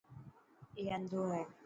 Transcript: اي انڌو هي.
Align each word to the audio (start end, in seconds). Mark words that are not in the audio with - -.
اي 0.77 0.83
انڌو 0.95 1.21
هي. 1.33 1.43